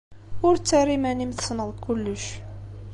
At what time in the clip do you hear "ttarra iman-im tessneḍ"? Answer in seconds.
0.57-1.69